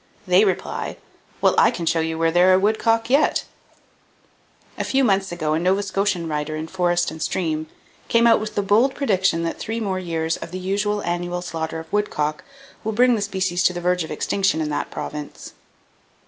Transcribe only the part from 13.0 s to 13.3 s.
the